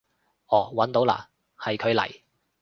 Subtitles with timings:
[0.47, 1.13] 哦搵到嘞，
[1.59, 2.21] 係佢嚟